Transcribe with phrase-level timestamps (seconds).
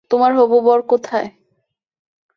[0.11, 1.27] তোমার হবু বর কোথায়?